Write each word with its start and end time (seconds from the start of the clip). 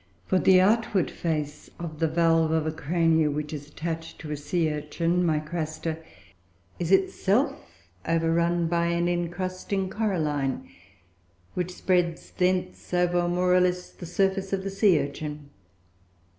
For 0.25 0.39
the 0.39 0.59
outward 0.59 1.11
face 1.11 1.69
of 1.77 1.99
the 1.99 2.07
valve 2.07 2.49
of 2.49 2.65
a 2.65 2.71
Crania, 2.71 3.29
which 3.31 3.53
is 3.53 3.67
attached 3.67 4.17
to 4.21 4.31
a 4.31 4.35
sea 4.35 4.71
urchin, 4.73 5.23
(Micraster), 5.23 5.99
is 6.79 6.91
itself 6.91 7.55
overrun 8.07 8.65
by 8.65 8.87
an 8.87 9.07
incrusting 9.07 9.91
coralline, 9.91 10.67
which 11.53 11.75
spreads 11.75 12.31
thence 12.31 12.91
over 12.95 13.27
more 13.27 13.53
or 13.53 13.59
less 13.59 13.93
of 13.93 13.99
the 13.99 14.07
surface 14.07 14.51
of 14.51 14.63
the 14.63 14.71
sea 14.71 14.99
urchin. 15.07 15.51